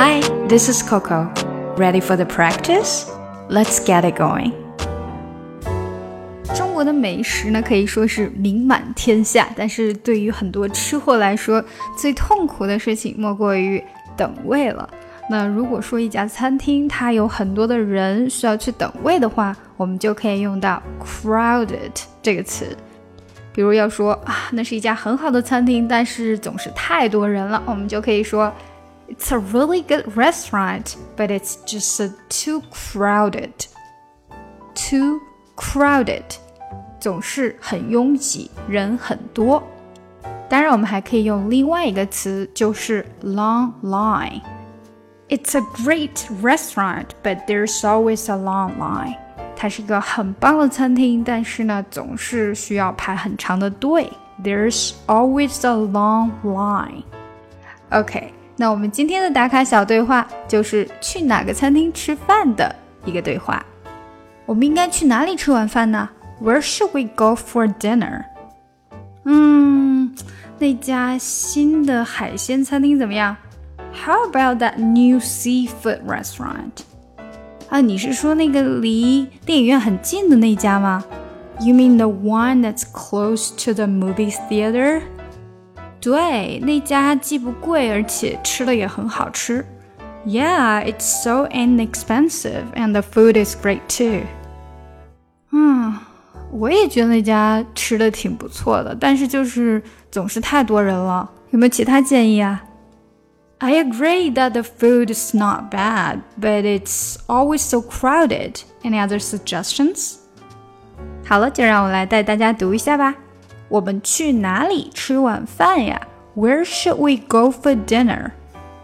[0.00, 1.28] Hi, this is Coco.
[1.76, 3.10] Ready for the practice?
[3.48, 4.52] Let's get it going.
[6.54, 11.60] 中国的美食呢，可以说是名满天下，但是对于很多吃货来说，
[11.96, 13.82] 最痛苦的事情莫过于
[14.16, 14.88] 等位了。
[15.28, 21.90] 那如果说一家餐厅它有很多的人需要去等位的话，我们就可以用到 crowded
[22.22, 22.66] 这个词。
[23.52, 28.52] 比如要说啊，那是一家很好的餐厅，但是总是太多人了，我们就可以说
[29.07, 33.67] It's a really good restaurant, but it's just too crowded.
[34.73, 35.19] Too
[35.55, 36.23] crowded，
[36.99, 39.61] 总是很拥挤，人很多。
[40.49, 49.17] 当然，我们还可以用另外一个词，就是 long line。It's a great restaurant, but there's always a long line.
[49.55, 54.11] 它是一个很棒的餐厅，但是呢，总是需要排很长的队。
[54.43, 57.03] There's always a long line.
[57.91, 63.63] OK， 那我们今天的打卡小对话就是去哪个餐厅吃饭的一个对话。
[64.45, 66.09] 我们应该去哪里吃晚饭呢？
[66.41, 68.25] Where should we go for dinner？
[69.25, 70.13] 嗯，
[70.59, 73.37] 那家新的海鲜餐厅怎么样？
[73.93, 76.81] How about that new seafood restaurant?
[77.69, 81.03] 啊，你是说那个离电影院很近的那家吗？
[81.59, 85.01] You mean the one that's close to the movie theater?
[86.07, 89.65] 对，那家既不贵，而且吃的也很好吃。
[90.25, 94.21] Yeah, it's so inexpensive and the food is great too.
[95.51, 95.97] 嗯，
[96.51, 101.29] 我也觉得那家吃的挺不错的，但是就是总是太多人了。
[101.51, 102.63] 有没有其他建议啊？
[103.59, 108.55] I agree that the food is not bad, but it's always so crowded.
[108.83, 110.15] Any other suggestions?
[111.25, 113.15] 好了，就让我来带大家读一下吧。
[113.69, 116.07] 我们去哪里吃晚饭呀？
[116.35, 118.31] Where should we go for dinner?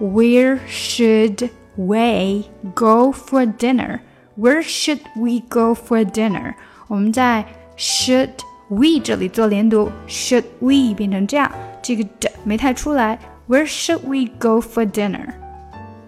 [0.00, 2.44] Where should we
[2.74, 4.00] go for dinner?
[4.38, 6.54] Where should we go for dinner?
[6.86, 7.44] 我们在
[7.76, 8.30] should
[8.68, 11.50] we 这里做连读，should we 变成这样，
[11.82, 13.18] 这个的没太出来。
[13.48, 15.34] where should we go for dinner?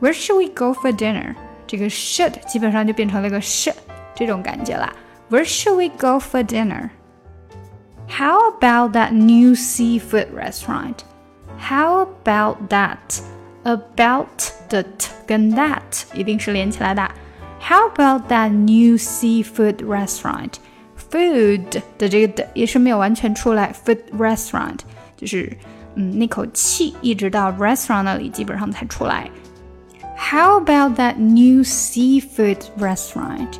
[0.01, 1.35] Where should we go for dinner?
[1.67, 3.75] 这个 should 基本上就变成了一个 should
[4.15, 4.95] 这种感觉啦。
[5.31, 6.91] Where should we go for dinner?
[8.15, 11.05] How about that new seafood restaurant?
[11.59, 13.21] How about that?
[13.63, 15.81] About 的 t 跟 that
[16.15, 17.11] 一定是连起来的。
[17.61, 20.55] How about that new seafood restaurant?
[21.11, 24.79] Food 的这个的也是没有完全出来，food restaurant
[25.17, 25.55] 就是
[25.95, 29.29] 嗯，那口气一直到 restaurant 那里基本上才出来。
[30.17, 33.59] How about that new seafood restaurant?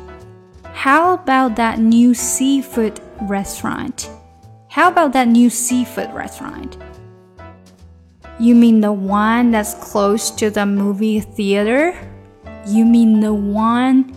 [0.73, 2.95] How about that new seafood
[3.29, 4.05] restaurant?
[4.75, 6.77] How about that new seafood restaurant?
[8.39, 11.93] You mean the one that's close to the movie theater?
[12.65, 14.13] You mean the one,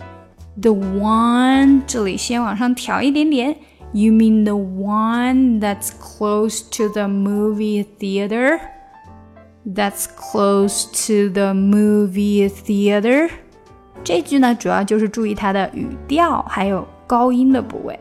[0.59, 3.55] the one 这里先往上调一点点。
[3.93, 8.59] you mean the one that's close to the movie theater?
[9.65, 13.29] That's close to the movie theater.
[14.03, 17.99] 这句呢，主要就是注意它的语调还有高音的部位。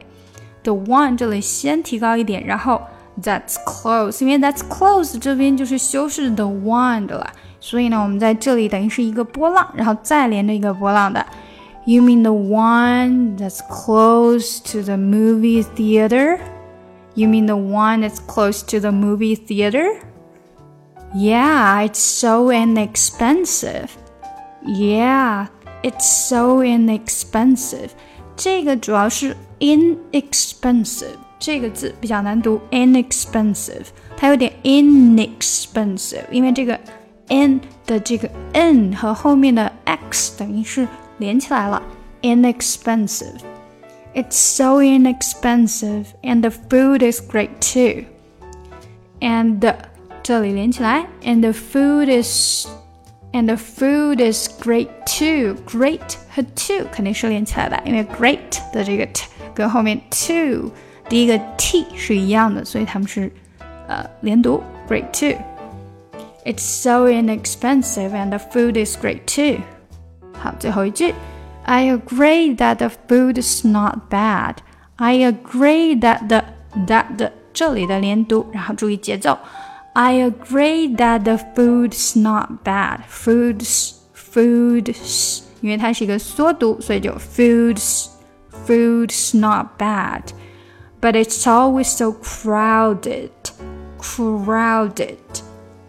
[0.63, 2.81] The one 这里先提高一点，然后
[3.23, 11.25] that's close，因为 that's close 这边就是修饰 the one 的了，所以呢，我们在这里等于是一个波浪，然后再连着一个波浪的。
[11.87, 16.39] you mean the one that's close to the movie theater?
[17.15, 20.01] You mean the one that's close to the movie theater?
[21.15, 23.91] Yeah, it's so inexpensive.
[24.67, 25.49] Yeah,
[25.83, 27.91] it's so inexpensive.
[28.39, 36.79] 这个主要是 inexpensive 这个字比较难读，inexpensive，它有点 inexpensive，因为这个
[37.29, 40.89] n 的这个 n 和后面的 x 等于是
[41.19, 41.83] 连起来了，
[42.23, 48.05] inexpensive。It's so inexpensive, and the food is great too.
[49.21, 49.75] And
[50.23, 52.67] 这里连起来，and the food is
[53.33, 55.57] and the food is great too.
[55.67, 60.71] Great 和 too 肯定是连起来的，因为 great 的这个 t 跟后面 too
[61.09, 63.31] 第一个 t 是一样的，所以它们是
[63.87, 65.39] 呃连读 great too.
[66.45, 69.63] It's so inexpensive, and the food is great too.
[70.39, 71.15] 好，最后一句，
[71.65, 74.57] I agree that the food is not bad.
[74.97, 76.45] I agree that the
[76.87, 79.39] that 的这里的连读，然后注意节奏。
[79.95, 83.01] I agree that the food is not bad.
[83.09, 88.09] Foods foods，因为它是一个缩读，所以就 foods
[88.67, 90.23] foods not bad.
[91.01, 93.31] But it's always so crowded,
[93.99, 95.19] crowded.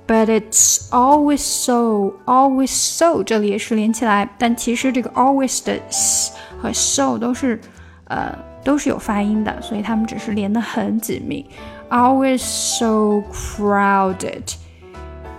[0.07, 6.31] But it's always so, always so，这里也是连起来，但其实这个 always 的 s
[6.61, 7.59] 和 so 都是，
[8.03, 11.49] 呃，都是有发音的，所以它们只是连得很紧密。
[11.89, 14.55] Always so crowded.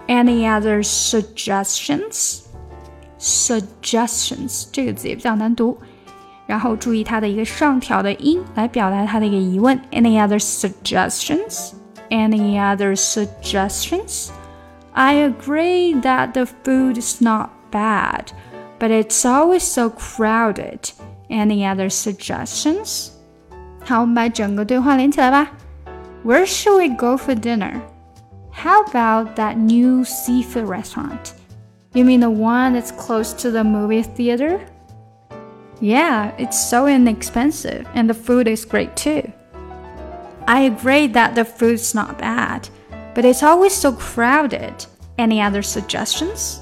[0.07, 2.43] Any other suggestions?
[3.19, 5.79] Suggestions 这个字也比较难读，
[6.47, 9.81] 然后注意它的一个上调的音来表达它的一个疑问。
[9.91, 11.73] Any other suggestions?
[12.09, 14.29] Any other suggestions?
[14.93, 18.27] I agree that the food is not bad,
[18.79, 20.91] but it's always so crowded.
[21.29, 23.09] Any other suggestions?
[23.85, 25.51] 好，我们把整个对话连起来吧。
[26.24, 27.82] Where should we go for dinner?
[28.52, 31.34] How about that new seafood restaurant?
[31.96, 34.64] You mean the one that's close to the movie theater?
[35.80, 39.34] Yeah, it's so inexpensive and the food is great too.
[40.48, 42.70] I agree that the food's not bad,
[43.16, 44.86] but it's always so crowded.
[45.18, 46.62] Any other suggestions?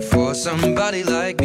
[0.41, 1.40] somebody like